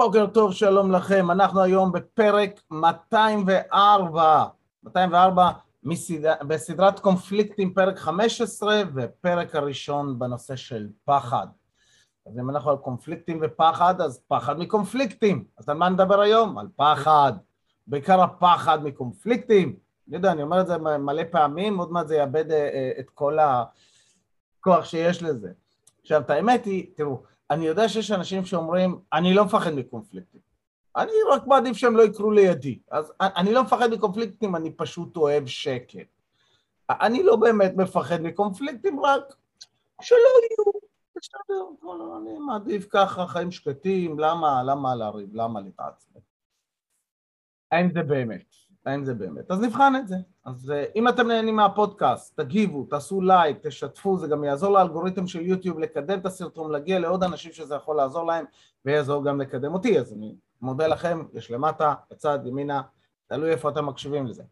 בוקר 0.00 0.26
טוב, 0.26 0.52
שלום 0.52 0.92
לכם. 0.92 1.30
אנחנו 1.30 1.62
היום 1.62 1.92
בפרק 1.92 2.60
204, 2.70 4.44
204 4.84 5.50
מסד... 5.82 6.42
בסדרת 6.48 7.00
קונפליקטים, 7.00 7.74
פרק 7.74 7.98
15, 7.98 8.82
ופרק 8.94 9.54
הראשון 9.54 10.18
בנושא 10.18 10.56
של 10.56 10.88
פחד. 11.04 11.46
אז 12.26 12.38
אם 12.38 12.50
אנחנו 12.50 12.70
על 12.70 12.76
קונפליקטים 12.76 13.38
ופחד, 13.42 14.00
אז 14.00 14.22
פחד 14.28 14.58
מקונפליקטים. 14.58 15.44
אז 15.58 15.68
על 15.68 15.76
מה 15.76 15.88
נדבר 15.88 16.20
היום? 16.20 16.58
על 16.58 16.66
פחד. 16.76 17.32
בעיקר 17.86 18.22
הפחד 18.22 18.84
מקונפליקטים. 18.84 19.76
אני 20.08 20.16
יודע, 20.16 20.32
אני 20.32 20.42
אומר 20.42 20.60
את 20.60 20.66
זה 20.66 20.78
מלא 20.78 21.22
פעמים, 21.30 21.78
עוד 21.78 21.92
מעט 21.92 22.08
זה 22.08 22.16
יאבד 22.16 22.50
אה, 22.52 22.90
את 22.98 23.10
כל 23.10 23.38
הכוח 23.38 24.84
שיש 24.84 25.22
לזה. 25.22 25.52
עכשיו, 26.00 26.20
את 26.20 26.30
האמת 26.30 26.64
היא, 26.64 26.86
תראו, 26.96 27.22
אני 27.50 27.66
יודע 27.66 27.88
שיש 27.88 28.10
אנשים 28.10 28.44
שאומרים, 28.44 29.00
אני 29.12 29.34
לא 29.34 29.44
מפחד 29.44 29.70
מקונפליקטים. 29.70 30.40
אני 30.96 31.12
רק 31.30 31.46
מעדיף 31.46 31.76
שהם 31.76 31.96
לא 31.96 32.02
יקרו 32.02 32.30
לידי. 32.30 32.78
אז 32.90 33.12
אני 33.20 33.52
לא 33.52 33.62
מפחד 33.62 33.90
מקונפליקטים, 33.90 34.56
אני 34.56 34.72
פשוט 34.72 35.16
אוהב 35.16 35.46
שקט. 35.46 36.06
אני 36.90 37.22
לא 37.22 37.36
באמת 37.36 37.72
מפחד 37.76 38.20
מקונפליקטים, 38.20 39.00
רק 39.00 39.34
שלא 40.00 40.18
יהיו. 40.18 40.72
בסדר, 41.16 42.16
אני 42.18 42.38
מעדיף 42.38 42.86
ככה 42.90 43.26
חיים 43.26 43.50
שקטים, 43.50 44.18
למה, 44.18 44.62
למה 44.62 44.94
לריב, 44.94 45.34
למה 45.34 45.60
להתעצבן? 45.60 46.20
האם 47.70 47.90
זה 47.92 48.02
באמת? 48.02 48.54
האם 48.86 49.04
זה 49.04 49.14
באמת? 49.14 49.50
אז 49.50 49.60
נבחן 49.60 49.96
את 49.96 50.08
זה. 50.08 50.16
אז 50.44 50.70
אה, 50.70 50.84
אם 50.96 51.08
אתם 51.08 51.28
נהנים 51.28 51.56
מהפודקאסט, 51.56 52.40
תגיבו, 52.40 52.86
תעשו 52.90 53.20
לייק, 53.20 53.66
תשתפו, 53.66 54.18
זה 54.18 54.28
גם 54.28 54.44
יעזור 54.44 54.72
לאלגוריתם 54.72 55.26
של 55.26 55.40
יוטיוב 55.40 55.78
לקדם 55.78 56.18
את 56.18 56.26
הסרטון, 56.26 56.72
להגיע 56.72 56.98
לעוד 56.98 57.24
אנשים 57.24 57.52
שזה 57.52 57.74
יכול 57.74 57.96
לעזור 57.96 58.26
להם, 58.26 58.44
ויעזור 58.84 59.24
גם 59.24 59.40
לקדם 59.40 59.74
אותי. 59.74 59.98
אז 60.00 60.12
אני 60.12 60.34
מודה 60.62 60.86
לכם, 60.86 61.24
יש 61.32 61.50
למטה, 61.50 61.94
בצד, 62.10 62.38
ימינה, 62.44 62.82
תלוי 63.26 63.50
איפה 63.50 63.68
אתם 63.68 63.86
מקשיבים 63.86 64.26
לזה. 64.26 64.42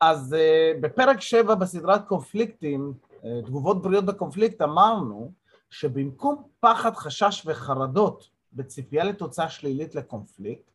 אז 0.00 0.36
uh, 0.38 0.80
בפרק 0.80 1.20
7 1.20 1.54
בסדרת 1.54 2.08
קונפליקטים, 2.08 2.92
uh, 3.10 3.26
תגובות 3.46 3.82
בריאות 3.82 4.04
בקונפליקט, 4.04 4.62
אמרנו 4.62 5.32
שבמקום 5.70 6.42
פחד, 6.60 6.94
חשש 6.96 7.42
וחרדות 7.46 8.28
בציפייה 8.52 9.04
לתוצאה 9.04 9.48
שלילית 9.48 9.94
לקונפליקט, 9.94 10.69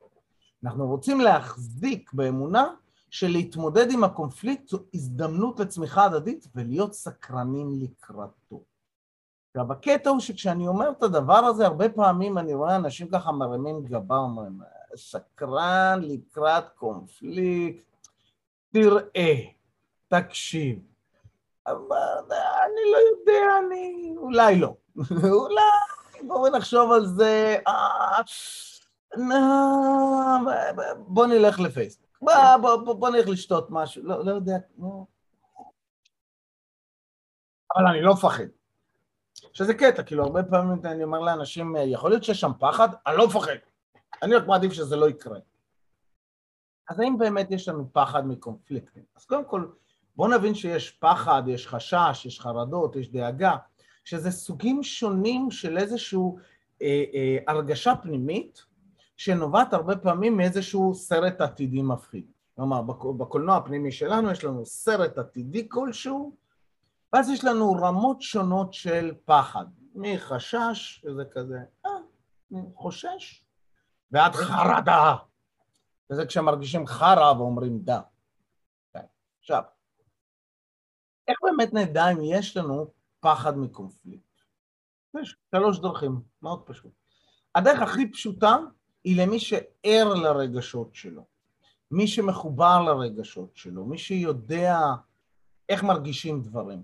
אנחנו 0.66 0.88
רוצים 0.88 1.22
להחזיק 1.22 2.14
באמונה 2.14 2.68
שלהתמודד 3.10 3.92
עם 3.92 4.04
הקונפליקט 4.04 4.68
זו 4.68 4.80
הזדמנות 4.94 5.60
לצמיחה 5.60 6.06
הדדית 6.06 6.48
ולהיות 6.56 6.94
סקרנים 6.94 7.74
לקראתו. 7.82 8.64
עכשיו, 9.48 9.72
הקטע 9.72 10.10
הוא 10.10 10.20
שכשאני 10.20 10.68
אומר 10.68 10.92
את 10.92 11.04
הדבר 11.04 11.38
הזה, 11.38 11.66
הרבה 11.66 11.90
פעמים 11.90 12.38
אני 12.38 12.54
רואה 12.54 12.76
אנשים 12.76 13.08
ככה 13.08 13.32
מרימים 13.32 13.84
גבה, 13.84 14.18
אומרים, 14.18 14.60
סקרן 14.96 16.00
לקראת 16.04 16.70
קונפליקט, 16.70 17.98
תראה, 18.74 19.36
תקשיב. 20.08 20.80
אבל 21.68 22.34
אני 22.66 22.92
לא 22.92 22.98
יודע, 22.98 23.42
אני... 23.66 24.14
אולי 24.18 24.56
לא. 24.56 24.76
אולי, 25.24 26.28
בואו 26.28 26.58
נחשוב 26.58 26.92
על 26.92 27.06
זה. 27.06 27.58
אה, 27.68 28.22
בוא 30.98 31.26
נלך 31.26 31.60
לפייסבוק. 31.60 32.18
בוא, 32.22 32.34
בוא, 32.62 32.76
בוא, 32.76 32.94
בוא 32.94 33.10
נלך 33.10 33.28
לשתות 33.28 33.68
משהו. 33.70 34.04
לא, 34.04 34.26
לא 34.26 34.32
יודע. 34.32 34.58
לא. 34.78 35.06
אבל 37.76 37.88
אני 37.88 38.02
לא 38.02 38.14
מפחד. 38.14 38.44
שזה 39.54 39.74
קטע, 39.74 40.04
כאילו 40.04 40.24
הרבה 40.24 40.44
פעמים 40.44 40.86
אני 40.86 41.04
אומר 41.04 41.20
לאנשים, 41.20 41.76
יכול 41.86 42.12
להיות 42.12 42.24
שיש 42.24 42.40
שם 42.40 42.52
פחד? 42.60 42.90
אני 43.08 43.18
לא 43.18 43.28
מפחד. 43.28 43.56
אני 44.24 44.36
רק 44.36 44.48
מעדיף 44.48 44.74
שזה 44.74 44.96
לא 44.96 45.10
יקרה. 45.10 45.40
אז 46.90 47.00
האם 47.00 47.18
באמת 47.18 47.52
יש 47.52 47.68
לנו 47.68 47.90
פחד 47.94 48.28
מקונפליקטים? 48.28 49.04
אז 49.16 49.26
קודם 49.26 49.46
כל, 49.46 49.68
בואו 50.16 50.38
נבין 50.38 50.56
שיש 50.56 50.92
פחד, 50.92 51.44
יש 51.48 51.68
חשש, 51.68 52.26
יש 52.26 52.40
חרדות, 52.40 52.96
יש 52.96 53.12
דאגה, 53.12 53.56
שזה 54.06 54.32
סוגים 54.32 54.84
שונים 54.84 55.52
של 55.52 55.78
איזושהי 55.78 56.20
אה, 56.82 57.04
אה, 57.14 57.38
הרגשה 57.48 57.96
פנימית 57.96 58.66
שנובעת 59.18 59.74
הרבה 59.74 59.98
פעמים 59.98 60.38
מאיזשהו 60.38 60.94
סרט 60.94 61.42
עתידי 61.42 61.82
מפחיד. 61.82 62.26
כלומר, 62.56 62.82
בקולנוע 63.18 63.58
הפנימי 63.58 63.92
שלנו 63.92 64.32
יש 64.32 64.44
לנו 64.44 64.66
סרט 64.66 65.18
עתידי 65.18 65.70
כלשהו, 65.70 66.36
ואז 67.14 67.30
יש 67.30 67.44
לנו 67.44 67.72
רמות 67.72 68.22
שונות 68.22 68.74
של 68.74 69.14
פחד, 69.26 69.66
מחשש, 69.96 71.00
שזה 71.02 71.24
כזה, 71.32 71.60
אה, 71.86 71.92
חושש, 72.76 73.46
ועד 74.12 74.32
חרדה, 74.32 75.16
וזה 76.10 76.26
כשמרגישים 76.26 76.88
חרא 76.88 77.34
ואומרים 77.38 77.80
דה. 77.80 78.02
כן. 78.94 79.06
עכשיו, 79.40 79.64
איך 81.28 81.38
באמת 81.44 81.74
נדע 81.74 82.12
אם 82.12 82.18
יש 82.24 82.58
לנו 82.58 82.92
פחד 83.20 83.58
מקונפליקט? 83.58 84.42
יש 85.22 85.36
שלוש 85.56 85.80
דרכים, 85.80 86.22
מאוד 86.42 86.62
פשוט. 86.66 86.92
הדרך 87.56 87.82
הכי 87.82 88.12
פשוטה 88.12 88.58
היא 89.06 89.22
למי 89.22 89.40
שער 89.40 90.14
לרגשות 90.14 90.96
שלו, 90.96 91.26
מי 91.92 92.08
שמחובר 92.08 92.82
לרגשות 92.82 93.56
שלו, 93.56 93.86
מי 93.86 93.98
שיודע 93.98 94.80
איך 95.70 95.84
מרגישים 95.84 96.42
דברים. 96.42 96.82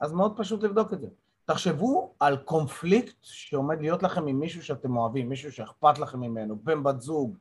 אז 0.00 0.12
מאוד 0.12 0.36
פשוט 0.36 0.62
לבדוק 0.62 0.92
את 0.92 1.00
זה. 1.00 1.08
תחשבו 1.44 2.14
על 2.20 2.36
קונפליקט 2.36 3.16
שעומד 3.22 3.80
להיות 3.80 4.02
לכם 4.02 4.26
עם 4.26 4.40
מישהו 4.40 4.62
שאתם 4.62 4.96
אוהבים, 4.96 5.28
מישהו 5.28 5.52
שאכפת 5.52 5.98
לכם 5.98 6.20
ממנו, 6.20 6.58
בן 6.58 6.82
בת 6.82 7.00
זוג, 7.00 7.36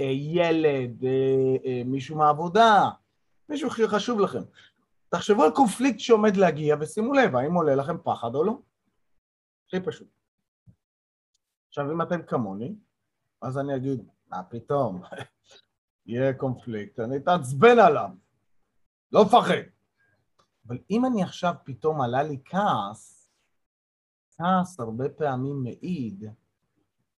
אה, 0.00 0.04
ילד, 0.04 1.04
אה, 1.04 1.10
אה, 1.66 1.82
מישהו 1.84 2.16
מהעבודה, 2.16 2.90
מישהו 3.48 3.70
חשוב 3.70 4.20
לכם. 4.20 4.42
תחשבו 5.08 5.42
על 5.42 5.50
קונפליקט 5.50 5.98
שעומד 5.98 6.36
להגיע 6.36 6.76
ושימו 6.80 7.12
לב, 7.12 7.36
האם 7.36 7.54
עולה 7.54 7.74
לכם 7.74 7.96
פחד 8.04 8.34
או 8.34 8.44
לא. 8.44 8.58
הכי 9.66 9.80
פשוט. 9.80 10.08
עכשיו, 11.68 11.92
אם 11.92 12.02
אתם 12.02 12.22
כמוני, 12.22 12.74
אז 13.42 13.58
אני 13.58 13.76
אגיד, 13.76 14.08
מה 14.28 14.42
פתאום, 14.42 15.02
יהיה 16.06 16.32
קונפליקט, 16.34 17.00
אני 17.00 17.16
אתעצבן 17.16 17.78
עליו, 17.78 18.10
לא 19.12 19.24
מפחד. 19.24 19.54
אבל 20.66 20.78
אם 20.90 21.06
אני 21.06 21.22
עכשיו 21.22 21.54
פתאום 21.64 22.00
עלה 22.00 22.22
לי 22.22 22.38
כעס, 22.44 23.30
כעס 24.36 24.80
הרבה 24.80 25.08
פעמים 25.08 25.62
מעיד 25.62 26.24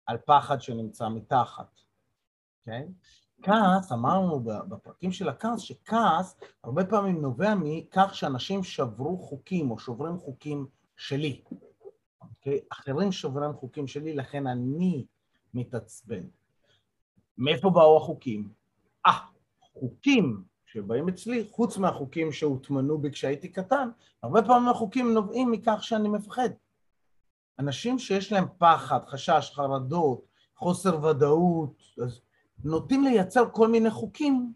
על 0.06 0.18
פחד 0.26 0.60
שנמצא 0.60 1.08
מתחת, 1.08 1.80
כן? 2.64 2.86
כעס, 3.42 3.92
אמרנו 3.92 4.40
בפרקים 4.40 5.12
של 5.12 5.28
הכעס, 5.28 5.60
שכעס 5.60 6.40
הרבה 6.64 6.84
פעמים 6.84 7.22
נובע 7.22 7.54
מכך 7.54 8.10
שאנשים 8.14 8.62
שברו 8.62 9.18
חוקים 9.18 9.70
או 9.70 9.78
שוברים 9.78 10.18
חוקים 10.18 10.66
שלי. 10.96 11.44
אוקיי? 12.20 12.60
אחרים 12.72 13.12
שוברים 13.12 13.52
חוקים 13.52 13.86
שלי, 13.86 14.14
לכן 14.14 14.46
אני 14.46 15.06
מתעצבן. 15.54 16.22
מאיפה 17.38 17.70
באו 17.70 17.96
החוקים? 17.96 18.48
אה, 19.06 19.18
חוקים 19.60 20.44
שבאים 20.66 21.08
אצלי, 21.08 21.44
חוץ 21.50 21.78
מהחוקים 21.78 22.32
שהוטמנו 22.32 22.98
בי 22.98 23.10
כשהייתי 23.10 23.48
קטן, 23.48 23.88
הרבה 24.22 24.42
פעמים 24.42 24.68
החוקים 24.68 25.14
נובעים 25.14 25.50
מכך 25.50 25.78
שאני 25.80 26.08
מפחד. 26.08 26.50
אנשים 27.58 27.98
שיש 27.98 28.32
להם 28.32 28.44
פחד, 28.58 29.00
חשש, 29.06 29.52
חרדות, 29.54 30.24
חוסר 30.56 31.04
ודאות, 31.04 31.82
אז 32.04 32.20
נוטים 32.64 33.04
לייצר 33.04 33.50
כל 33.52 33.68
מיני 33.68 33.90
חוקים 33.90 34.52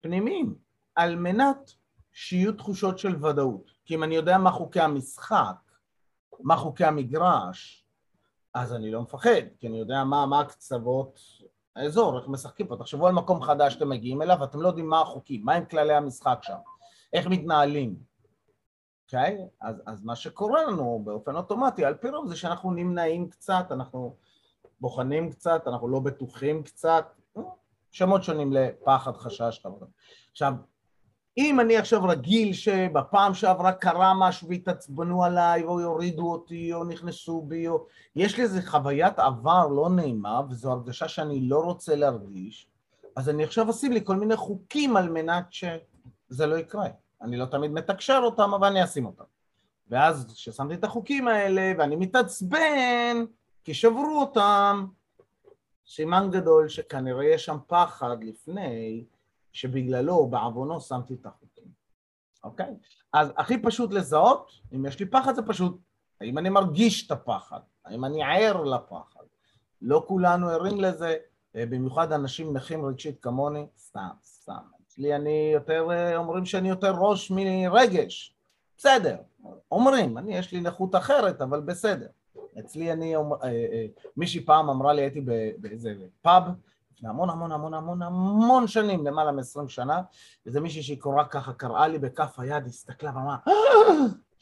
פנימיים 0.00 0.54
על 0.94 1.16
מנת 1.16 1.72
שיהיו 2.12 2.52
תחושות 2.52 2.98
של 2.98 3.24
ודאות. 3.24 3.70
כי 3.84 3.94
אם 3.94 4.04
אני 4.04 4.14
יודע 4.14 4.38
מה 4.38 4.50
חוקי 4.50 4.80
המשחק, 4.80 5.56
מה 6.40 6.56
חוקי 6.56 6.84
המגרש, 6.84 7.85
אז 8.56 8.74
אני 8.74 8.90
לא 8.90 9.02
מפחד, 9.02 9.30
כי 9.58 9.66
אני 9.68 9.78
יודע 9.78 10.04
מה, 10.04 10.26
מה 10.26 10.40
הקצוות 10.40 11.20
האזור, 11.76 12.18
איך 12.18 12.28
משחקים 12.28 12.66
פה. 12.66 12.76
תחשבו 12.76 13.06
על 13.06 13.12
מקום 13.12 13.42
חדש 13.42 13.72
שאתם 13.72 13.88
מגיעים 13.88 14.22
אליו, 14.22 14.36
ואתם 14.40 14.60
לא 14.60 14.68
יודעים 14.68 14.88
מה 14.88 15.00
החוקים, 15.00 15.44
מה 15.44 15.54
הם 15.54 15.64
כללי 15.64 15.94
המשחק 15.94 16.38
שם, 16.42 16.56
איך 17.12 17.26
מתנהלים. 17.26 17.96
אוקיי? 19.04 19.38
Okay? 19.38 19.66
אז, 19.66 19.82
אז 19.86 20.04
מה 20.04 20.16
שקורה 20.16 20.64
לנו 20.64 21.02
באופן 21.04 21.36
אוטומטי, 21.36 21.84
על 21.84 21.94
פי 21.94 22.10
רוב, 22.10 22.28
זה 22.28 22.36
שאנחנו 22.36 22.70
נמנעים 22.70 23.28
קצת, 23.28 23.66
אנחנו 23.70 24.16
בוחנים 24.80 25.30
קצת, 25.30 25.62
אנחנו 25.66 25.88
לא 25.88 26.00
בטוחים 26.00 26.62
קצת, 26.62 27.06
שמות 27.90 28.24
שונים 28.24 28.52
לפחד, 28.52 29.16
חשש, 29.16 29.60
חבר'ה. 29.62 29.86
עכשיו, 30.30 30.52
אם 31.38 31.60
אני 31.60 31.76
עכשיו 31.76 32.04
רגיל 32.04 32.52
שבפעם 32.52 33.34
שעברה 33.34 33.72
קרה 33.72 34.12
משהו 34.18 34.48
והתעצבנו 34.48 35.24
עליי, 35.24 35.64
או 35.64 35.80
יורידו 35.80 36.32
אותי, 36.32 36.74
או 36.74 36.84
נכנסו 36.84 37.42
בי, 37.42 37.68
או... 37.68 37.86
יש 38.16 38.36
לי 38.36 38.42
איזו 38.42 38.60
חוויית 38.66 39.18
עבר 39.18 39.66
לא 39.66 39.88
נעימה, 39.88 40.40
וזו 40.50 40.72
הרגשה 40.72 41.08
שאני 41.08 41.40
לא 41.48 41.58
רוצה 41.58 41.96
להרגיש, 41.96 42.68
אז 43.16 43.28
אני 43.28 43.44
עכשיו 43.44 43.70
אשים 43.70 43.92
לי 43.92 44.04
כל 44.04 44.16
מיני 44.16 44.36
חוקים 44.36 44.96
על 44.96 45.08
מנת 45.08 45.46
שזה 45.50 46.46
לא 46.46 46.56
יקרה. 46.56 46.88
אני 47.22 47.36
לא 47.36 47.44
תמיד 47.44 47.70
מתקשר 47.70 48.20
אותם, 48.24 48.54
אבל 48.54 48.66
אני 48.66 48.84
אשים 48.84 49.06
אותם. 49.06 49.24
ואז 49.88 50.26
כששמתי 50.34 50.74
את 50.74 50.84
החוקים 50.84 51.28
האלה, 51.28 51.72
ואני 51.78 51.96
מתעצבן, 51.96 53.24
כי 53.64 53.74
שברו 53.74 54.20
אותם, 54.20 54.86
סימן 55.86 56.28
גדול 56.30 56.68
שכנראה 56.68 57.24
יש 57.24 57.44
שם 57.44 57.56
פחד 57.66 58.24
לפני 58.24 59.04
שבגללו, 59.56 60.26
בעוונו, 60.26 60.80
שמתי 60.80 61.14
את 61.14 61.26
החוקים, 61.26 61.64
אוקיי? 62.44 62.74
אז 63.12 63.32
הכי 63.36 63.62
פשוט 63.62 63.92
לזהות, 63.92 64.50
אם 64.74 64.86
יש 64.86 65.00
לי 65.00 65.06
פחד 65.06 65.34
זה 65.34 65.42
פשוט, 65.42 65.78
האם 66.20 66.38
אני 66.38 66.48
מרגיש 66.48 67.06
את 67.06 67.10
הפחד, 67.10 67.60
האם 67.84 68.04
אני 68.04 68.22
ער 68.22 68.64
לפחד. 68.64 69.24
לא 69.82 70.04
כולנו 70.08 70.48
ערים 70.48 70.80
לזה, 70.80 71.16
במיוחד 71.54 72.12
אנשים 72.12 72.56
נכים 72.56 72.84
רגשית 72.84 73.22
כמוני, 73.22 73.66
סתם, 73.78 74.08
סתם. 74.24 74.62
אצלי 74.86 75.16
אני 75.16 75.50
יותר, 75.52 75.88
אומרים 76.16 76.46
שאני 76.46 76.68
יותר 76.68 76.94
ראש 76.98 77.30
מרגש, 77.30 78.34
בסדר, 78.78 79.16
אומרים, 79.70 80.18
אני 80.18 80.36
יש 80.36 80.52
לי 80.52 80.60
נכות 80.60 80.94
אחרת, 80.94 81.40
אבל 81.40 81.60
בסדר. 81.60 82.08
אצלי 82.58 82.92
אני, 82.92 83.16
אה, 83.16 83.22
אה, 83.42 83.86
מישהי 84.16 84.44
פעם 84.44 84.70
אמרה 84.70 84.92
לי, 84.92 85.02
הייתי 85.02 85.20
באיזה 85.58 85.94
פאב, 86.22 86.42
לפני 86.96 87.08
המון 87.08 87.30
המון 87.30 87.52
המון 87.52 87.74
המון 87.74 88.02
המון 88.02 88.66
שנים, 88.66 89.06
למעלה 89.06 89.32
מ-20 89.32 89.68
שנה, 89.68 90.02
איזה 90.46 90.60
מישהי 90.60 90.82
שהיא 90.82 91.00
קוראה 91.00 91.24
ככה, 91.24 91.52
קראה 91.52 91.88
לי 91.88 91.98
בכף 91.98 92.34
היד, 92.38 92.66
הסתכלה 92.66 93.10
ואמרה, 93.14 93.36
אה, 93.48 93.52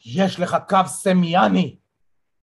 יש 0.05 0.39
לך 0.39 0.57
קו 0.69 0.77
סמיאני. 0.85 1.77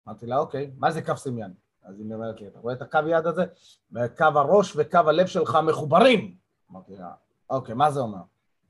אמרתי 0.08 0.26
לה, 0.26 0.38
אוקיי, 0.38 0.72
מה 0.78 0.92
זה 0.92 1.02
קו 1.02 1.18
סמיאני? 1.18 1.54
אז 1.84 2.00
היא 2.00 2.14
אומרת 2.14 2.42
לי, 2.42 2.48
אתה 2.48 2.60
רואה 2.60 2.74
את 2.74 2.82
הקו 2.82 3.00
יד 3.08 3.28
הזה? 3.28 3.46
וקו 3.92 4.26
הראש 4.36 4.74
וקו 4.76 4.98
הלב 4.98 5.28
שלך 5.28 5.58
מחוברים. 5.68 6.36
אמרתי 6.72 6.96
לה, 6.96 7.12
אוקיי, 7.50 7.76
מה 7.76 7.92
זה 7.92 8.00
אומר? 8.00 8.22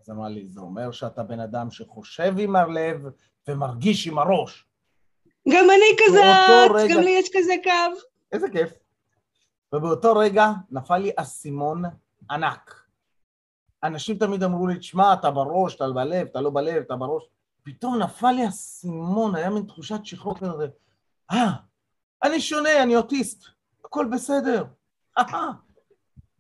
אז 0.02 0.10
אמרה 0.10 0.30
לי, 0.30 0.48
זה 0.48 0.60
אומר 0.60 0.92
שאתה 0.92 1.24
בן 1.24 1.40
אדם 1.40 1.72
שחושב 1.72 2.34
עם 2.38 2.56
הלב 2.56 3.06
ומרגיש 3.48 4.08
עם 4.08 4.20
הראש. 4.20 4.68
גם 5.50 5.66
אני 5.66 5.98
כזאת, 6.08 6.76
רגע... 6.76 6.96
גם 6.96 7.02
לי 7.02 7.10
יש 7.20 7.30
כזה 7.34 7.54
קו. 7.64 8.00
איזה 8.32 8.50
כיף. 8.50 8.83
ובאותו 9.74 10.14
רגע 10.16 10.52
נפל 10.72 10.98
לי 10.98 11.12
אסימון 11.16 11.84
ענק. 12.32 12.84
אנשים 13.84 14.18
תמיד 14.18 14.44
אמרו 14.44 14.68
לי, 14.68 14.80
תשמע, 14.80 15.14
אתה 15.14 15.32
בראש, 15.32 15.76
אתה 15.76 15.90
בלב, 15.90 16.28
אתה 16.28 16.42
לא 16.42 16.50
בלב, 16.50 16.84
אתה 16.86 16.96
בראש. 16.96 17.24
פתאום 17.64 17.98
נפל 17.98 18.32
לי 18.32 18.48
אסימון, 18.48 19.36
היה 19.36 19.50
מין 19.50 19.64
תחושת 19.66 20.06
שחרור 20.06 20.38
כזה. 20.38 20.68
אה, 21.32 21.52
אני 22.24 22.42
שונה, 22.42 22.84
אני 22.84 22.96
אוטיסט, 22.96 23.46
הכל 23.86 24.06
בסדר. 24.14 24.66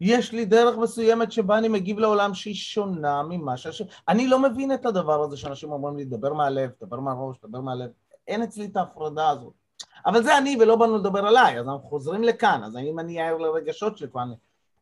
יש 0.01 0.31
לי 0.31 0.45
דרך 0.45 0.77
מסוימת 0.77 1.31
שבה 1.31 1.57
אני 1.57 1.67
מגיב 1.67 1.99
לעולם 1.99 2.33
שהיא 2.33 2.55
שונה 2.55 3.23
ממה 3.23 3.57
ש... 3.57 3.81
אני 4.07 4.27
לא 4.27 4.39
מבין 4.39 4.73
את 4.73 4.85
הדבר 4.85 5.23
הזה 5.23 5.37
שאנשים 5.37 5.71
אומרים 5.71 5.97
לי, 5.97 6.05
דבר 6.05 6.33
מהלב, 6.33 6.69
דבר 6.81 6.99
מהראש, 6.99 7.37
דבר 7.43 7.61
מהלב. 7.61 7.89
אין 8.27 8.43
אצלי 8.43 8.65
את 8.65 8.77
ההפרדה 8.77 9.29
הזאת. 9.29 9.62
אבל 10.05 10.23
זה 10.23 10.37
אני 10.37 10.57
ולא 10.59 10.75
באנו 10.75 10.97
לדבר 10.97 11.25
עליי, 11.25 11.59
אז 11.59 11.67
אנחנו 11.67 11.89
חוזרים 11.89 12.23
לכאן, 12.23 12.63
אז 12.63 12.75
האם 12.75 12.99
אני 12.99 13.21
אער 13.21 13.37
לרגשות 13.37 13.97
שלי? 13.97 14.09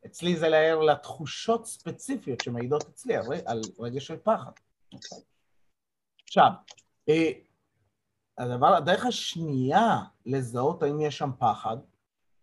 אצלי 0.05 0.35
זה 0.35 0.49
להער 0.49 0.79
לתחושות 0.79 1.65
ספציפיות 1.65 2.41
שמעידות 2.41 2.83
אצלי 2.89 3.15
על 3.45 3.61
רגש 3.79 4.07
של 4.07 4.17
פחד. 4.17 4.51
עכשיו, 6.23 6.49
אה, 7.09 7.31
הדבר, 8.37 8.75
הדרך 8.75 9.05
השנייה 9.05 9.99
לזהות 10.25 10.83
האם 10.83 11.01
יש 11.01 11.17
שם 11.17 11.31
פחד, 11.39 11.77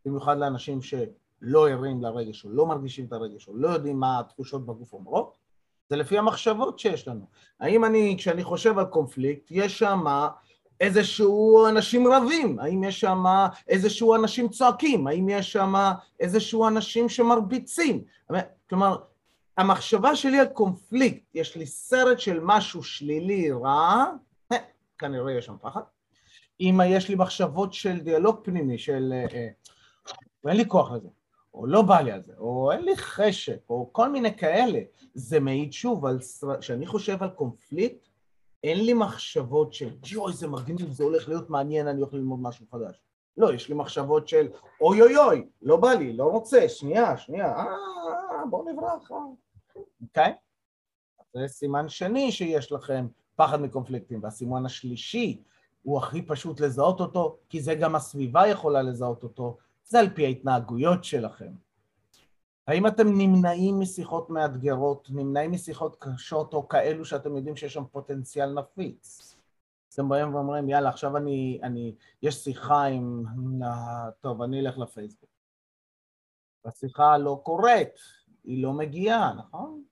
במיוחד 0.04 0.38
לאנשים 0.38 0.82
שלא 0.82 1.68
ערים 1.68 2.02
לרגש 2.02 2.44
או 2.44 2.50
לא 2.50 2.66
מרגישים 2.66 3.06
את 3.06 3.12
הרגש 3.12 3.48
או 3.48 3.56
לא 3.56 3.68
יודעים 3.68 4.00
מה 4.00 4.20
התחושות 4.20 4.66
בגוף 4.66 4.92
אומרות, 4.92 5.38
זה 5.88 5.96
לפי 5.96 6.18
המחשבות 6.18 6.78
שיש 6.78 7.08
לנו. 7.08 7.26
האם 7.60 7.84
אני, 7.84 8.14
כשאני 8.18 8.44
חושב 8.44 8.78
על 8.78 8.84
קונפליקט, 8.84 9.46
יש 9.50 9.78
שם 9.78 10.04
איזשהו 10.80 11.66
אנשים 11.66 12.06
רבים, 12.12 12.58
האם 12.58 12.84
יש 12.84 13.00
שם 13.00 13.24
איזשהו 13.68 14.14
אנשים 14.14 14.48
צועקים, 14.48 15.06
האם 15.06 15.28
יש 15.28 15.52
שם 15.52 15.74
איזשהו 16.20 16.68
אנשים 16.68 17.08
שמרביצים. 17.08 18.04
כלומר, 18.68 18.96
המחשבה 19.58 20.16
שלי 20.16 20.38
על 20.38 20.46
קונפליקט, 20.46 21.34
יש 21.34 21.56
לי 21.56 21.66
סרט 21.66 22.20
של 22.20 22.40
משהו 22.42 22.82
שלילי 22.82 23.52
רע, 23.52 24.04
אה, 24.52 24.56
כנראה 24.98 25.32
יש 25.32 25.46
שם 25.46 25.56
פחד. 25.60 25.80
אם 26.60 26.80
יש 26.86 27.08
לי 27.08 27.14
מחשבות 27.14 27.72
של 27.72 28.00
דיאלוג 28.00 28.40
פנימי, 28.42 28.78
של 28.78 29.12
אה, 29.12 29.26
אה, 29.34 29.48
אין 30.48 30.56
לי 30.56 30.68
כוח 30.68 30.92
לזה, 30.92 31.08
או 31.54 31.66
לא 31.66 31.82
בא 31.82 32.00
לי 32.00 32.12
על 32.12 32.22
זה, 32.22 32.32
או 32.38 32.72
אין 32.72 32.84
לי 32.84 32.96
חשק, 32.96 33.58
או 33.70 33.88
כל 33.92 34.08
מיני 34.08 34.36
כאלה, 34.36 34.80
זה 35.14 35.40
מעיד 35.40 35.72
שוב 35.72 36.06
על, 36.06 36.18
חושב 36.86 37.22
על 37.22 37.30
קונפליקט, 37.30 38.07
אין 38.64 38.84
לי 38.84 38.94
מחשבות 38.94 39.72
של 39.72 39.90
יואי 40.12 40.32
זה 40.32 40.48
מגניב, 40.48 40.92
זה 40.92 41.04
הולך 41.04 41.28
להיות 41.28 41.50
מעניין, 41.50 41.88
אני 41.88 42.00
הולך 42.00 42.14
ללמוד 42.14 42.40
משהו 42.42 42.66
חדש. 42.70 43.00
לא, 43.36 43.54
יש 43.54 43.68
לי 43.68 43.74
מחשבות 43.74 44.28
של 44.28 44.48
אוי 44.80 45.02
אוי 45.02 45.16
אוי, 45.16 45.48
לא 45.62 45.76
בא 45.76 45.92
לי, 45.92 46.12
לא 46.12 46.24
רוצה, 46.24 46.68
שנייה, 46.68 47.16
שנייה, 47.16 47.56
אה, 47.56 48.46
בוא 48.50 48.70
נברח, 48.70 49.12
אה. 49.12 49.16
אוקיי? 50.02 50.32
זה 51.34 51.48
סימן 51.48 51.88
שני 51.88 52.32
שיש 52.32 52.72
לכם 52.72 53.06
פחד 53.36 53.60
מקונפליקטים, 53.60 54.22
והסימן 54.22 54.66
השלישי 54.66 55.42
הוא 55.82 55.98
הכי 55.98 56.22
פשוט 56.22 56.60
לזהות 56.60 57.00
אותו, 57.00 57.38
כי 57.48 57.60
זה 57.60 57.74
גם 57.74 57.96
הסביבה 57.96 58.46
יכולה 58.46 58.82
לזהות 58.82 59.22
אותו, 59.22 59.56
זה 59.84 60.00
על 60.00 60.10
פי 60.14 60.24
ההתנהגויות 60.24 61.04
שלכם. 61.04 61.52
האם 62.68 62.86
אתם 62.86 63.08
נמנעים 63.08 63.80
משיחות 63.80 64.30
מאתגרות, 64.30 65.08
נמנעים 65.10 65.52
משיחות 65.52 65.96
קשות 66.00 66.54
או 66.54 66.68
כאלו 66.68 67.04
שאתם 67.04 67.36
יודעים 67.36 67.56
שיש 67.56 67.74
שם 67.74 67.84
פוטנציאל 67.92 68.52
נפיץ? 68.52 69.36
אתם 69.94 70.08
באים 70.08 70.34
ואומרים, 70.34 70.68
יאללה, 70.68 70.88
עכשיו 70.88 71.16
אני, 71.16 71.60
אני, 71.62 71.94
יש 72.22 72.34
שיחה 72.34 72.84
עם, 72.84 73.24
טוב, 74.20 74.42
אני 74.42 74.60
אלך 74.60 74.78
לפייסבוק. 74.78 75.30
השיחה 76.64 77.18
לא 77.18 77.40
קורית, 77.42 77.94
היא 78.44 78.62
לא 78.62 78.72
מגיעה, 78.72 79.34
נכון? 79.34 79.82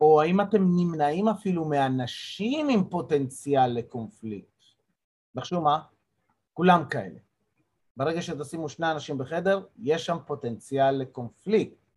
או 0.00 0.20
האם 0.20 0.40
אתם 0.40 0.62
נמנעים 0.76 1.28
אפילו 1.28 1.64
מאנשים 1.64 2.68
עם 2.68 2.88
פוטנציאל 2.88 3.66
לקונפליקט? 3.66 4.62
נחשו 5.34 5.60
מה? 5.60 5.80
כולם 6.54 6.84
כאלה. 6.90 7.18
ברגע 7.96 8.22
שתשימו 8.22 8.68
שני 8.68 8.90
אנשים 8.90 9.18
בחדר, 9.18 9.66
יש 9.78 10.06
שם 10.06 10.16
פוטנציאל 10.26 10.90
לקונפליקט. 10.90 11.87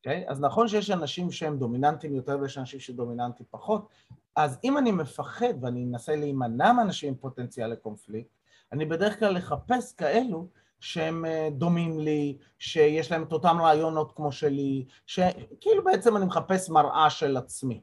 אוקיי? 0.00 0.24
Okay? 0.26 0.30
אז 0.30 0.40
נכון 0.40 0.68
שיש 0.68 0.90
אנשים 0.90 1.30
שהם 1.30 1.58
דומיננטיים 1.58 2.14
יותר 2.14 2.38
ויש 2.40 2.58
אנשים 2.58 2.80
שדומיננטיים 2.80 3.46
פחות, 3.50 3.88
אז 4.36 4.58
אם 4.64 4.78
אני 4.78 4.92
מפחד 4.92 5.54
ואני 5.60 5.84
אנסה 5.84 6.16
להימנע 6.16 6.72
מאנשים 6.72 7.08
עם 7.08 7.14
פוטנציאל 7.14 7.70
לקונפליקט, 7.70 8.30
אני 8.72 8.84
בדרך 8.84 9.18
כלל 9.18 9.38
אחפש 9.38 9.92
כאלו 9.92 10.48
שהם 10.80 11.24
אה, 11.24 11.48
דומים 11.52 11.98
לי, 11.98 12.38
שיש 12.58 13.12
להם 13.12 13.22
את 13.22 13.32
אותם 13.32 13.56
רעיונות 13.60 14.12
כמו 14.16 14.32
שלי, 14.32 14.86
שכאילו 15.06 15.84
בעצם 15.84 16.16
אני 16.16 16.24
מחפש 16.24 16.70
מראה 16.70 17.10
של 17.10 17.36
עצמי. 17.36 17.80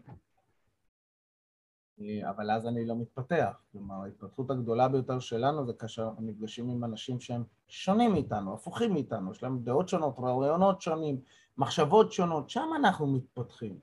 אה, 2.02 2.30
אבל 2.30 2.52
אז 2.52 2.68
אני 2.68 2.86
לא 2.86 2.96
מתפתח. 2.96 3.62
כלומר, 3.72 3.96
ההתפתחות 4.04 4.52
הגדולה 4.52 4.88
ביותר 4.88 5.20
שלנו 5.20 5.66
זה 5.66 5.74
כאשר 5.74 6.04
אנחנו 6.04 6.24
נפגשים 6.24 6.70
עם 6.70 6.84
אנשים 6.84 7.20
שהם 7.20 7.44
שונים 7.68 8.12
מאיתנו, 8.12 8.54
הפוכים 8.54 8.94
מאיתנו, 8.94 9.32
יש 9.32 9.44
להם 9.44 9.60
דעות 9.64 9.90
שונות, 9.90 10.16
רעיונות 10.20 10.82
שונים, 10.82 11.22
מחשבות 11.58 12.12
שונות, 12.12 12.50
שם 12.50 12.70
אנחנו 12.76 13.08
מתפתחים. 13.08 13.80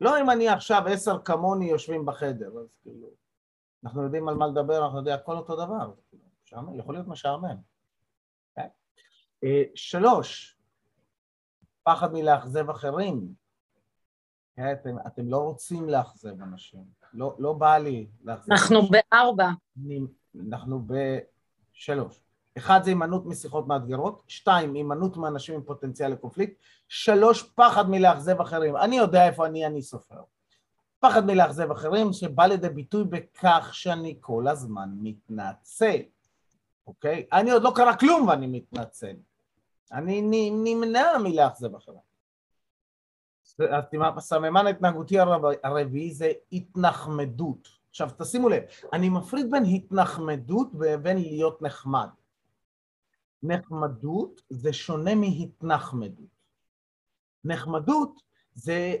לא 0.00 0.20
אם 0.20 0.30
אני 0.30 0.48
עכשיו 0.48 0.82
עשר 0.86 1.18
כמוני 1.22 1.70
יושבים 1.70 2.06
בחדר, 2.06 2.58
אז 2.58 2.66
כאילו, 2.82 3.08
אנחנו 3.84 4.02
יודעים 4.02 4.28
על 4.28 4.34
מה 4.34 4.46
לדבר, 4.46 4.84
אנחנו 4.84 4.98
יודעים 4.98 5.16
הכל 5.16 5.36
אותו 5.36 5.56
דבר, 5.56 5.92
שם 6.44 6.66
יכול 6.78 6.94
להיות 6.94 7.06
משעמם. 7.06 7.46
Okay. 7.46 7.56
כן? 8.54 8.68
אה, 9.44 9.62
שלוש, 9.74 10.58
פחד 11.82 12.12
מלאכזב 12.12 12.70
אחרים. 12.70 13.34
Okay, 13.34 14.56
כן? 14.56 14.72
אתם, 14.72 14.96
אתם 15.06 15.28
לא 15.28 15.38
רוצים 15.38 15.88
לאכזב 15.88 16.42
אנשים, 16.42 16.84
לא, 17.12 17.36
לא 17.38 17.52
בא 17.52 17.78
לי 17.78 18.06
לאכזב 18.24 18.52
אנחנו 18.52 18.76
אנשים. 18.78 18.90
בארבע. 19.10 19.48
אנחנו 20.50 20.86
בשלוש. 20.86 22.25
אחד 22.58 22.80
זה 22.84 22.90
הימנעות 22.90 23.26
משיחות 23.26 23.66
מאתגרות, 23.66 24.22
שתיים, 24.28 24.74
הימנעות 24.74 25.16
מאנשים 25.16 25.54
עם 25.54 25.62
פוטנציאל 25.62 26.12
לקונפליקט, 26.12 26.54
שלוש, 26.88 27.42
פחד 27.42 27.90
מלאכזב 27.90 28.40
אחרים. 28.40 28.76
אני 28.76 28.96
יודע 28.96 29.26
איפה 29.26 29.46
אני, 29.46 29.66
אני 29.66 29.82
סופר. 29.82 30.20
פחד 31.00 31.26
מלאכזב 31.26 31.70
אחרים 31.70 32.12
שבא 32.12 32.46
לידי 32.46 32.68
ביטוי 32.68 33.04
בכך 33.04 33.70
שאני 33.72 34.16
כל 34.20 34.48
הזמן 34.48 34.88
מתנצל, 35.02 36.00
אוקיי? 36.86 37.26
אני 37.32 37.50
עוד 37.50 37.62
לא 37.62 37.72
קרה 37.74 37.96
כלום 37.96 38.28
ואני 38.28 38.46
מתנצל. 38.46 39.16
אני 39.92 40.50
נמנע 40.50 41.18
מלאכזב 41.22 41.74
אחרים. 41.74 42.06
הסממן 44.16 44.66
ההתנהגותי 44.66 45.16
הרביעי 45.62 46.14
זה 46.14 46.32
התנחמדות. 46.52 47.68
עכשיו 47.90 48.10
תשימו 48.18 48.48
לב, 48.48 48.62
אני 48.92 49.08
מפריד 49.08 49.50
בין 49.50 49.64
התנחמדות 49.64 50.68
ובין 50.74 51.16
להיות 51.18 51.62
נחמד. 51.62 52.08
נחמדות 53.42 54.42
זה 54.50 54.72
שונה 54.72 55.14
מהתנחמדות. 55.14 56.36
נחמדות 57.44 58.20
זה, 58.54 58.96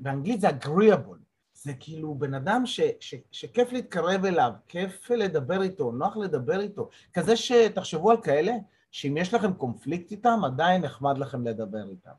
באנגלית 0.00 0.40
זה 0.40 0.48
agreeable, 0.48 1.20
זה 1.54 1.72
כאילו 1.80 2.14
בן 2.14 2.34
אדם 2.34 2.66
ש, 2.66 2.80
ש, 3.00 3.14
שכיף 3.30 3.72
להתקרב 3.72 4.24
אליו, 4.24 4.52
כיף 4.68 5.10
לדבר 5.10 5.62
איתו, 5.62 5.92
נוח 5.92 6.16
לדבר 6.16 6.60
איתו, 6.60 6.88
כזה 7.12 7.36
שתחשבו 7.36 8.10
על 8.10 8.22
כאלה 8.22 8.52
שאם 8.90 9.16
יש 9.16 9.34
לכם 9.34 9.54
קונפליקט 9.54 10.10
איתם, 10.10 10.40
עדיין 10.44 10.82
נחמד 10.82 11.18
לכם 11.18 11.46
לדבר 11.46 11.90
איתם. 11.90 12.10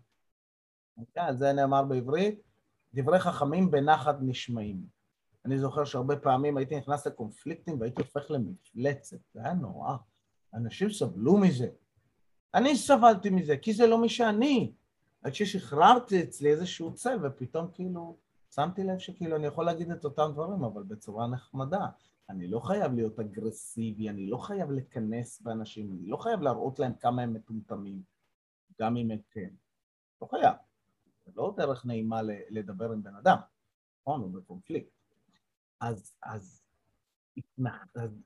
אוקיי? 0.97 1.23
על 1.23 1.37
זה 1.37 1.53
נאמר 1.53 1.83
בעברית, 1.83 2.41
דברי 2.93 3.19
חכמים 3.19 3.71
בנחת 3.71 4.15
נשמעים. 4.21 4.85
אני 5.45 5.59
זוכר 5.59 5.85
שהרבה 5.85 6.15
פעמים 6.15 6.57
הייתי 6.57 6.77
נכנס 6.77 7.07
לקונפליקטים 7.07 7.79
והייתי 7.79 8.01
הופך 8.01 8.31
למפלצת, 8.31 9.17
זה 9.33 9.39
היה 9.43 9.53
נורא. 9.53 9.95
אנשים 10.53 10.89
סבלו 10.89 11.37
מזה. 11.37 11.67
אני 12.53 12.75
סבלתי 12.75 13.29
מזה, 13.29 13.57
כי 13.57 13.73
זה 13.73 13.87
לא 13.87 14.01
מי 14.01 14.09
שאני. 14.09 14.73
עד 15.23 15.33
ששחררתי 15.33 16.23
אצלי 16.23 16.51
איזשהו 16.51 16.93
צל, 16.93 17.17
ופתאום 17.23 17.67
כאילו 17.73 18.17
שמתי 18.55 18.83
לב 18.83 18.97
שכאילו 18.97 19.35
אני 19.35 19.47
יכול 19.47 19.65
להגיד 19.65 19.91
את 19.91 20.05
אותם 20.05 20.29
דברים, 20.33 20.63
אבל 20.63 20.83
בצורה 20.83 21.27
נחמדה. 21.27 21.87
אני 22.29 22.47
לא 22.47 22.59
חייב 22.59 22.93
להיות 22.93 23.19
אגרסיבי, 23.19 24.09
אני 24.09 24.27
לא 24.27 24.37
חייב 24.37 24.71
לכנס 24.71 25.41
באנשים, 25.41 25.91
אני 25.91 26.07
לא 26.07 26.17
חייב 26.17 26.41
להראות 26.41 26.79
להם 26.79 26.93
כמה 26.93 27.21
הם 27.21 27.33
מטומטמים, 27.33 28.01
גם 28.79 28.97
אם 28.97 29.11
הם 29.11 29.19
כן. 29.31 29.49
לא 30.21 30.27
חייב. 30.27 30.55
זה 31.25 31.31
לא 31.35 31.53
דרך 31.57 31.85
נעימה 31.85 32.21
לדבר 32.49 32.91
עם 32.91 33.03
בן 33.03 33.15
אדם, 33.15 33.37
נכון? 34.01 34.21
הוא 34.21 34.31
בקונפליקט. 34.33 34.91
אז, 35.79 36.15
אז, 36.23 36.61
אז 37.95 38.23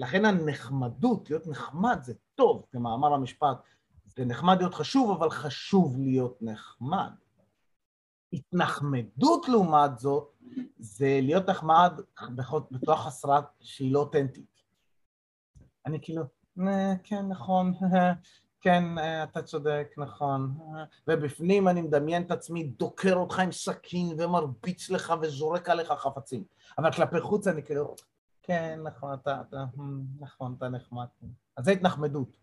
לכן 0.00 0.24
הנחמדות, 0.24 1.30
להיות 1.30 1.46
נחמד 1.46 1.98
זה 2.02 2.14
טוב, 2.34 2.66
כמאמר 2.72 3.14
המשפט, 3.14 3.56
זה 4.04 4.24
נחמד 4.24 4.58
להיות 4.58 4.74
חשוב, 4.74 5.10
אבל 5.10 5.30
חשוב 5.30 5.98
להיות 5.98 6.38
נחמד. 6.40 7.10
התנחמדות 8.32 9.48
לעומת 9.48 9.98
זאת, 9.98 10.32
זה 10.78 11.18
להיות 11.22 11.48
נחמד 11.48 11.92
בצורה 12.70 12.96
חסרת 12.96 13.44
שהיא 13.60 13.92
לא 13.92 13.98
אותנטית. 13.98 14.62
אני 15.86 15.98
כאילו, 16.02 16.22
אה, 16.60 16.94
כן, 17.02 17.28
נכון, 17.28 17.74
כן, 18.62 18.98
אה, 18.98 19.22
אתה 19.22 19.42
צודק, 19.42 19.94
נכון. 19.96 20.58
ובפנים 21.08 21.68
אני 21.68 21.82
מדמיין 21.82 22.22
את 22.22 22.30
עצמי 22.30 22.64
דוקר 22.64 23.14
אותך 23.14 23.38
עם 23.38 23.52
סכין 23.52 24.16
ומרביץ 24.18 24.90
לך 24.90 25.14
וזורק 25.22 25.68
עליך 25.68 25.92
חפצים. 25.92 26.44
אבל 26.78 26.92
כלפי 26.92 27.20
חוץ 27.20 27.46
אני 27.46 27.62
כאילו, 27.62 27.94
כן, 28.42 28.80
נכון, 28.84 29.14
אתה, 29.14 29.40
אתה, 29.48 29.64
נכון, 30.20 30.54
אתה 30.58 30.68
נחמד. 30.68 31.06
אז 31.56 31.64
זה 31.64 31.70
התנחמדות. 31.70 32.36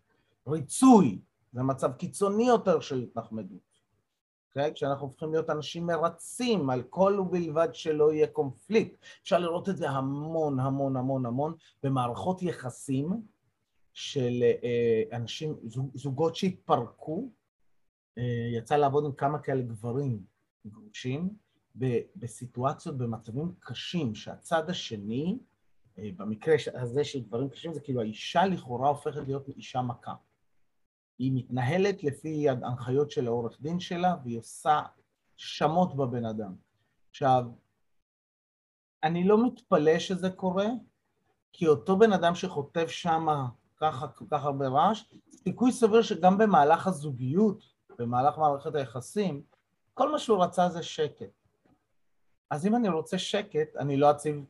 ריצוי 0.48 1.20
זה 1.52 1.62
מצב 1.62 1.92
קיצוני 1.92 2.48
יותר 2.48 2.80
של 2.80 3.02
התנחמדות. 3.02 3.58
Okay? 3.58 4.58
אוקיי? 4.58 4.74
כשאנחנו 4.74 5.06
הופכים 5.06 5.32
להיות 5.32 5.50
אנשים 5.50 5.86
מרצים 5.86 6.70
על 6.70 6.82
כל 6.82 7.16
ובלבד 7.20 7.68
שלא 7.72 8.12
יהיה 8.12 8.26
קונפליקט. 8.26 9.04
אפשר 9.22 9.38
לראות 9.38 9.68
את 9.68 9.76
זה 9.76 9.90
המון 9.90 10.60
המון 10.60 10.96
המון 10.96 11.26
המון 11.26 11.54
במערכות 11.82 12.42
יחסים 12.42 13.22
של 13.92 14.42
אה, 14.42 15.16
אנשים, 15.16 15.56
זוגות 15.94 16.36
שהתפרקו, 16.36 17.30
אה, 18.18 18.22
יצא 18.58 18.76
לעבוד 18.76 19.04
עם 19.04 19.12
כמה 19.12 19.38
כאלה 19.38 19.62
גברים 19.62 20.22
גרושים, 20.66 21.28
בסיטואציות, 22.16 22.98
במצבים 22.98 23.52
קשים, 23.58 24.14
שהצד 24.14 24.70
השני, 24.70 25.38
אה, 25.38 25.47
במקרה 25.98 26.54
הזה 26.74 27.04
של 27.04 27.20
גברים 27.20 27.48
קשים, 27.48 27.74
זה 27.74 27.80
כאילו 27.80 28.00
האישה 28.00 28.46
לכאורה 28.46 28.88
הופכת 28.88 29.20
להיות 29.26 29.48
אישה 29.48 29.82
מכה. 29.82 30.14
היא 31.18 31.32
מתנהלת 31.34 32.04
לפי 32.04 32.48
ההנחיות 32.48 33.10
של 33.10 33.26
העורך 33.26 33.60
דין 33.60 33.80
שלה, 33.80 34.16
והיא 34.22 34.38
עושה 34.38 34.82
שמות 35.36 35.96
בבן 35.96 36.24
אדם. 36.24 36.54
עכשיו, 37.10 37.44
אני 39.02 39.24
לא 39.24 39.46
מתפלא 39.46 39.98
שזה 39.98 40.30
קורה, 40.30 40.66
כי 41.52 41.66
אותו 41.66 41.98
בן 41.98 42.12
אדם 42.12 42.34
שחוטף 42.34 42.88
שמה 42.88 43.48
ככה 43.76 44.08
כל 44.08 44.24
כך 44.30 44.44
הרבה 44.44 44.68
רעש, 44.68 45.04
סיכוי 45.30 45.72
סביר 45.72 46.02
שגם 46.02 46.38
במהלך 46.38 46.86
הזוגיות, 46.86 47.64
במהלך 47.98 48.38
מערכת 48.38 48.74
היחסים, 48.74 49.42
כל 49.94 50.12
מה 50.12 50.18
שהוא 50.18 50.44
רצה 50.44 50.68
זה 50.68 50.82
שקט. 50.82 51.30
אז 52.50 52.66
אם 52.66 52.76
אני 52.76 52.88
רוצה 52.88 53.18
שקט, 53.18 53.76
אני 53.76 53.96
לא 53.96 54.10
אציב 54.10 54.44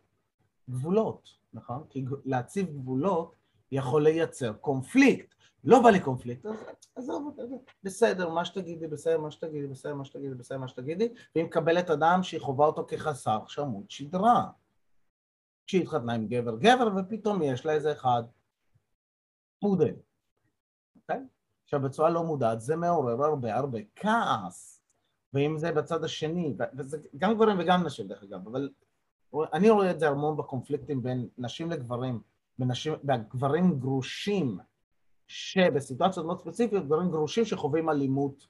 גבולות, 0.71 1.38
נכון? 1.52 1.85
כי 1.90 2.05
להציב 2.25 2.71
גבולות 2.71 3.35
יכול 3.73 4.02
לייצר 4.05 4.52
קונפליקט. 4.52 5.35
לא 5.64 5.83
בא 5.83 5.90
לי 5.90 6.00
קונפליקט, 6.00 6.47
אז 6.47 6.55
עזוב, 6.97 7.37
בסדר, 7.83 8.28
מה 8.28 8.45
שתגידי, 8.45 8.87
בסדר, 8.87 9.19
מה 9.19 9.31
שתגידי, 9.31 9.67
בסדר, 9.67 9.95
מה 9.95 10.05
שתגידי, 10.05 10.35
בסדר, 10.35 10.59
מה 10.59 10.69
שתגידי, 10.69 11.09
והיא 11.35 11.45
מקבלת 11.45 11.90
אדם 11.90 12.23
שהיא 12.23 12.40
חווה 12.40 12.67
אותו 12.67 12.87
כחסר 12.88 13.38
שמות 13.47 13.90
שדרה. 13.90 14.50
כשהיא 15.67 15.83
התחתנה 15.83 16.12
עם 16.12 16.26
גבר 16.26 16.57
גבר, 16.57 16.88
ופתאום 16.97 17.43
יש 17.43 17.67
לה 17.67 17.73
איזה 17.73 17.93
אחד 17.93 18.23
פודל, 19.61 19.95
אוקיי? 20.97 21.21
עכשיו 21.64 21.81
בצורה 21.81 22.11
לא 22.11 22.25
מודעת 22.25 22.61
זה 22.61 22.76
מעורר 22.76 23.25
הרבה 23.25 23.55
הרבה 23.55 23.78
כעס, 23.97 24.83
ואם 25.33 25.59
זה 25.59 25.73
בצד 25.73 26.05
השני, 26.05 26.57
וזה 26.78 26.99
גם 27.17 27.35
גברים 27.35 27.57
וגם 27.59 27.87
נשים 27.87 28.09
דרך 28.09 28.23
אגב, 28.23 28.49
אבל 28.49 28.71
אני 29.52 29.70
רואה 29.70 29.90
את 29.90 30.00
זה 30.00 30.08
המון 30.08 30.37
בקונפליקטים 30.37 31.02
בין 31.02 31.28
נשים 31.38 31.70
לגברים, 31.70 32.20
בנשים, 32.58 32.92
בגברים 33.04 33.80
גרושים, 33.80 34.58
שבסיטואציות 35.26 36.26
מאוד 36.26 36.40
ספציפיות, 36.40 36.85
גברים 36.85 37.11
גרושים 37.11 37.44
שחווים 37.44 37.90
אלימות 37.90 38.47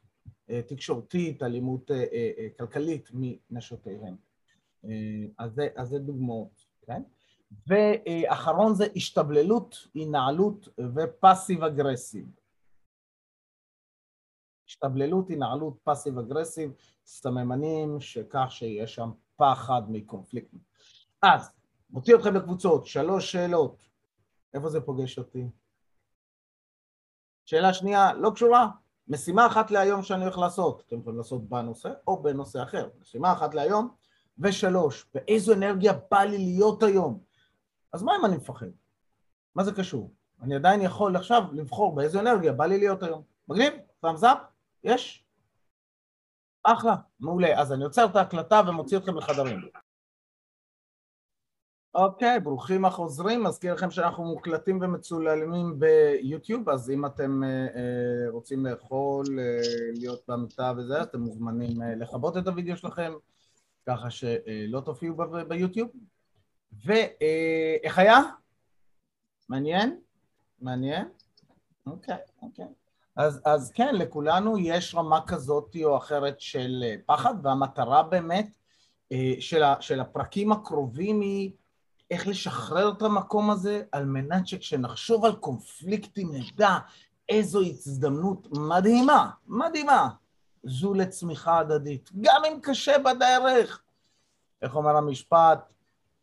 אה, 0.51 0.63
תקשורתית, 0.63 1.43
אלימות 1.43 1.91
אה, 1.91 2.05
אה, 2.13 2.49
כלכלית 2.59 3.11
מנשותיהם. 3.51 4.17
אז 5.39 5.55
זה, 5.55 5.69
אז 5.77 5.89
זה 5.89 5.99
דוגמאות, 5.99 6.67
כן? 6.87 7.03
ואחרון 7.67 8.75
זה 8.75 8.87
השתבללות, 8.97 9.89
הנעלות 9.95 10.69
ופאסיב 10.95 11.63
אגרסיב. 11.63 12.27
השתבללות, 14.69 15.31
הנעלות, 15.31 15.79
פאסיב 15.85 16.19
אגרסיב, 16.19 16.73
סממנים 17.05 18.01
שכך 18.01 18.47
שיש 18.51 18.95
שם 18.95 19.11
פחד 19.37 19.83
מקונפליקטים. 19.89 20.68
אז, 21.23 21.51
מוציא 21.91 22.15
אתכם 22.15 22.35
בקבוצות, 22.35 22.87
שלוש 22.87 23.33
שאלות. 23.33 23.83
איפה 24.55 24.69
זה 24.69 24.81
פוגש 24.81 25.19
אותי? 25.19 25.51
שאלה 27.45 27.75
שנייה, 27.75 28.13
לא 28.15 28.31
קשורה, 28.31 28.69
משימה 29.09 29.47
אחת 29.47 29.71
להיום 29.71 30.03
שאני 30.03 30.23
הולך 30.23 30.39
לעשות. 30.39 30.83
אתם 30.87 31.01
יכולים 31.01 31.19
לעשות 31.19 31.49
בנושא 31.49 31.89
או 32.07 32.23
בנושא 32.23 32.63
אחר. 32.63 32.89
משימה 33.01 33.33
אחת 33.33 33.55
להיום. 33.55 33.95
ושלוש, 34.39 35.07
באיזו 35.15 35.55
אנרגיה 35.55 35.93
בא 36.11 36.21
לי 36.21 36.39
להיות 36.39 36.83
היום? 36.83 37.21
אז 37.93 38.03
מה 38.03 38.13
אם 38.21 38.25
אני 38.25 38.37
מפחד? 38.37 38.67
מה 39.55 39.65
זה 39.65 39.73
קשור? 39.73 40.13
אני 40.43 40.55
עדיין 40.55 40.81
יכול 40.83 41.17
עכשיו 41.17 41.43
לבחור 41.53 41.95
באיזו 41.95 42.21
אנרגיה 42.21 42.53
בא 42.53 42.67
לי 42.67 42.79
להיות 42.79 43.03
היום. 43.03 43.23
מגניב? 43.49 43.73
thumbs 44.05 44.23
up? 44.23 44.39
יש? 44.85 45.27
אחלה, 46.63 46.97
מעולה. 47.21 47.61
אז 47.61 47.73
אני 47.73 47.85
עוצר 47.85 48.07
את 48.07 48.17
ההקלטה 48.17 48.61
ומוציא 48.69 48.99
אתכם 48.99 49.17
לחדרים. 49.17 49.61
אוקיי, 51.95 52.41
ברוכים 52.41 52.85
החוזרים. 52.85 53.45
מזכיר 53.45 53.75
לכם 53.75 53.91
שאנחנו 53.91 54.25
מוקלטים 54.25 54.79
ומצולמים 54.83 55.79
ביוטיוב, 55.79 56.69
אז 56.69 56.91
אם 56.91 57.07
אתם 57.07 57.45
אה, 57.45 57.49
אה, 57.49 58.31
רוצים 58.31 58.67
לאכול, 58.67 59.25
אה, 59.39 59.61
להיות 59.95 60.21
במיטה 60.29 60.73
וזה, 60.77 61.03
אתם 61.03 61.21
מוזמנים 61.21 61.83
אה, 61.83 61.95
לכבות 61.95 62.37
את 62.37 62.47
הוידאו 62.47 62.77
שלכם, 62.77 63.13
ככה 63.87 64.11
שלא 64.11 64.81
תופיעו 64.81 65.17
ביוטיוב. 65.49 65.89
ואיך 66.85 67.99
היה? 67.99 68.19
מעניין? 69.49 70.01
מעניין? 70.61 71.09
אוקיי, 71.87 72.17
אוקיי. 72.43 72.67
אז, 73.19 73.41
אז 73.45 73.73
כן, 73.73 73.95
לכולנו 73.95 74.59
יש 74.59 74.95
רמה 74.95 75.21
כזאת 75.27 75.77
או 75.85 75.97
אחרת 75.97 76.41
של 76.41 76.85
אה, 76.85 76.95
פחד, 77.07 77.35
והמטרה 77.43 78.03
באמת 78.03 78.49
אה, 79.13 79.35
של, 79.41 79.63
של 79.81 80.01
הפרקים 80.01 80.53
הקרובים 80.53 81.21
היא 81.21 81.53
איך 82.11 82.29
לשחרר 82.29 82.93
את 82.97 83.03
המקום 83.03 83.51
הזה 83.51 83.83
על 83.93 84.05
מנת 84.05 84.47
שכשנחשוב 84.47 85.25
על 85.25 85.37
קונפליקטים 85.37 86.35
נדע 86.35 86.79
איזו 87.29 87.61
הזדמנות 87.61 88.49
מדהימה, 88.51 89.31
מדהימה, 89.47 90.09
זו 90.63 90.95
לצמיחה 90.95 91.59
הדדית, 91.59 92.11
גם 92.21 92.43
אם 92.49 92.59
קשה 92.63 92.99
בדרך. 92.99 93.83
איך 94.63 94.75
אומר 94.75 94.97
המשפט? 94.97 95.73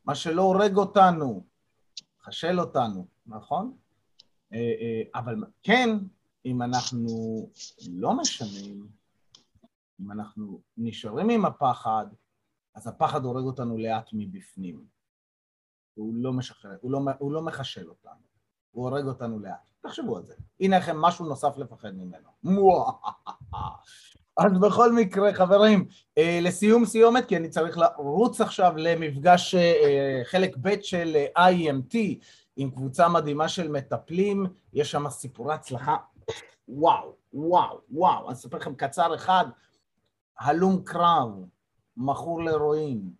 מה 0.05 0.15
שלא 0.15 0.41
הורג 0.41 0.77
אותנו, 0.77 1.43
חשל 2.23 2.59
אותנו, 2.59 3.05
נכון? 3.27 3.73
אה, 4.53 4.57
אה, 4.59 5.01
אבל 5.15 5.35
כן, 5.63 5.89
אם 6.45 6.61
אנחנו 6.61 7.09
לא 7.91 8.13
משנים, 8.13 8.87
אם 10.01 10.11
אנחנו 10.11 10.61
נשארים 10.77 11.29
עם 11.29 11.45
הפחד, 11.45 12.05
אז 12.75 12.87
הפחד 12.87 13.25
הורג 13.25 13.43
אותנו 13.43 13.77
לאט 13.77 14.09
מבפנים. 14.13 14.94
הוא 15.95 16.13
לא 16.15 16.33
משחרר, 16.33 16.77
הוא 16.81 16.91
לא, 16.91 16.99
הוא 17.19 17.31
לא 17.31 17.41
מחשל 17.41 17.89
אותנו, 17.89 18.11
הוא 18.71 18.89
הורג 18.89 19.05
אותנו 19.05 19.39
לאט. 19.39 19.69
תחשבו 19.81 20.17
על 20.17 20.23
זה. 20.23 20.33
הנה 20.59 20.77
לכם 20.77 20.97
משהו 20.97 21.25
נוסף 21.25 21.57
לפחד 21.57 21.91
ממנו. 21.95 22.29
אז 24.37 24.51
בכל 24.61 24.93
מקרה, 24.93 25.33
חברים, 25.33 25.87
אה, 26.17 26.39
לסיום 26.41 26.85
סיומת, 26.85 27.25
כי 27.25 27.37
אני 27.37 27.49
צריך 27.49 27.77
לרוץ 27.77 28.41
עכשיו 28.41 28.73
למפגש 28.77 29.55
אה, 29.55 30.21
חלק 30.23 30.55
ב' 30.61 30.81
של 30.81 31.17
IMT 31.37 31.97
עם 32.55 32.71
קבוצה 32.71 33.09
מדהימה 33.09 33.47
של 33.47 33.71
מטפלים, 33.71 34.45
יש 34.73 34.91
שם 34.91 35.09
סיפורי 35.09 35.53
הצלחה 35.53 35.97
וואו, 36.67 37.15
וואו, 37.33 37.81
וואו. 37.89 38.25
אני 38.25 38.33
אספר 38.33 38.57
לכם 38.57 38.75
קצר 38.75 39.15
אחד, 39.15 39.45
הלום 40.39 40.83
קרב, 40.83 41.29
מכור 41.97 42.43
להרואין, 42.43 43.11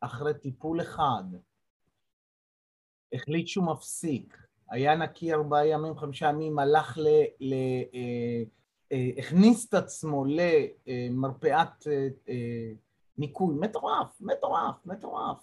אחרי 0.00 0.34
טיפול 0.34 0.80
אחד, 0.80 1.24
החליט 3.12 3.46
שהוא 3.46 3.66
מפסיק, 3.66 4.36
היה 4.70 4.96
נקי 4.96 5.32
ארבעה 5.32 5.66
ימים, 5.66 5.98
חמישה 5.98 6.28
ימים, 6.28 6.58
הלך 6.58 6.98
ל... 6.98 7.08
ל 7.40 7.54
אה, 7.94 8.42
אה, 8.92 9.10
הכניס 9.18 9.68
את 9.68 9.74
עצמו 9.74 10.24
למרפאת 10.24 11.86
אה, 12.28 12.72
ניקוי, 13.18 13.54
מטורף, 13.54 14.20
מטורף, 14.20 14.74
מטורף. 14.86 15.36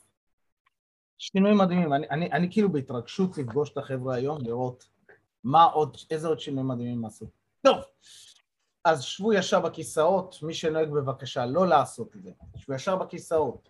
שינויים 1.18 1.58
מדהימים, 1.58 1.94
אני, 1.94 2.10
אני, 2.10 2.32
אני 2.32 2.52
כאילו 2.52 2.72
בהתרגשות 2.72 3.38
לפגוש 3.38 3.72
את 3.72 3.78
החבר'ה 3.78 4.16
היום, 4.16 4.38
לראות 4.42 4.90
מה 5.44 5.64
עוד, 5.64 5.98
איזה 6.12 6.28
עוד 6.28 6.40
שינויים 6.40 6.68
מדהימים 6.68 7.06
עשו. 7.06 7.26
טוב, 7.62 7.78
אז 8.86 9.04
שבו 9.04 9.34
ישר 9.34 9.60
בכיסאות, 9.60 10.36
מי 10.44 10.54
שנוהג 10.54 10.90
בבקשה 10.90 11.46
לא 11.46 11.68
לעשות 11.68 12.16
את 12.16 12.24
זה, 12.24 12.32
שבו 12.56 12.74
ישר 12.74 12.96
בכיסאות. 12.96 13.70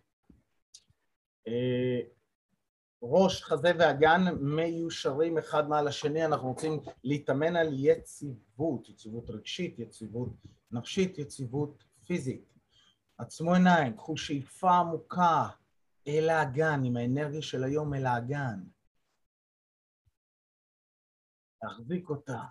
ראש, 3.01 3.43
חזה 3.43 3.71
ואגן 3.79 4.21
מיושרים 4.41 5.37
אחד 5.37 5.69
מעל 5.69 5.87
השני, 5.87 6.25
אנחנו 6.25 6.47
רוצים 6.47 6.79
להתאמן 7.03 7.55
על 7.55 7.67
יציבות, 7.73 8.89
יציבות 8.89 9.29
רגשית, 9.29 9.79
יציבות 9.79 10.29
נפשית, 10.71 11.17
יציבות 11.17 11.83
פיזית. 12.05 12.53
עצמו 13.17 13.53
עיניים, 13.53 13.97
קחו 13.97 14.17
שאיפה 14.17 14.71
עמוקה 14.71 15.47
אל 16.07 16.29
האגן, 16.29 16.81
עם 16.85 16.97
האנרגיה 16.97 17.41
של 17.41 17.63
היום 17.63 17.93
אל 17.93 18.05
האגן. 18.05 18.63
להחזיק 21.63 22.09
אותה, 22.09 22.41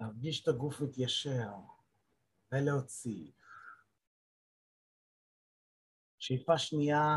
להרגיש 0.00 0.42
את 0.42 0.48
הגוף 0.48 0.80
מתיישר 0.80 1.52
ולהוציא. 2.52 3.32
שאיפה 6.18 6.58
שנייה 6.58 7.16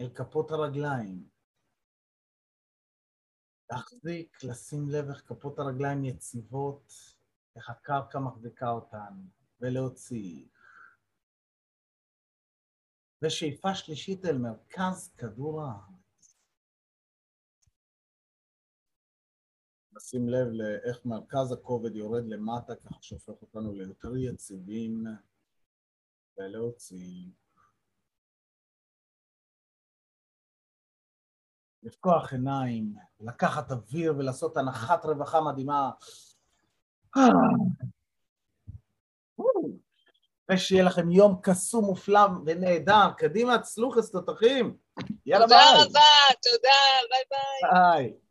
אל 0.00 0.10
כפות 0.14 0.50
הרגליים. 0.50 1.37
להחזיק, 3.70 4.44
לשים 4.44 4.88
לב 4.88 5.08
איך 5.08 5.22
כפות 5.26 5.58
הרגליים 5.58 6.04
יציבות, 6.04 6.92
איך 7.56 7.70
הקרקע 7.70 8.18
מחזיקה 8.18 8.70
אותן, 8.70 9.14
ולהוציא. 9.60 10.46
ושאיפה 13.22 13.74
שלישית 13.74 14.24
אל 14.24 14.38
מרכז 14.38 15.14
כדור 15.16 15.62
הארץ. 15.62 16.36
לשים 19.92 20.28
לב 20.28 20.46
לאיך 20.52 21.06
מרכז 21.06 21.52
הכובד 21.52 21.96
יורד 21.96 22.24
למטה, 22.26 22.76
ככה 22.76 22.98
שהופך 23.00 23.42
אותנו 23.42 23.72
ליותר 23.72 24.16
יציבים, 24.16 25.04
ולהוציא. 26.36 27.30
לפקוח 31.88 32.32
עיניים, 32.32 32.94
לקחת 33.20 33.72
אוויר 33.72 34.14
ולעשות 34.18 34.56
אנחת 34.56 35.04
רווחה 35.04 35.40
מדהימה. 35.40 35.90
ושיהיה 40.50 40.84
לכם 40.84 41.10
יום 41.10 41.40
קסום, 41.42 41.84
מופלא 41.84 42.20
ונהדר. 42.46 43.10
קדימה, 43.16 43.58
צלוחס 43.58 44.10
תותחים. 44.10 44.76
יאללה 45.26 45.46
ביי. 45.46 45.58
תודה 45.58 45.84
רבה, 45.84 46.00
תודה, 46.42 46.78
ביי 47.10 47.22
ביי. 47.30 47.70
ביי. 47.72 48.27